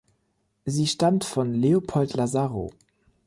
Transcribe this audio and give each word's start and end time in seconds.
Sie 0.65 0.87
stammt 0.87 1.25
von 1.25 1.53
Leopold 1.53 2.15
Lazaro. 2.15 2.71